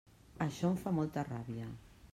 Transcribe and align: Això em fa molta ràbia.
Això 0.45 0.71
em 0.71 0.79
fa 0.85 0.95
molta 1.01 1.27
ràbia. 1.31 1.71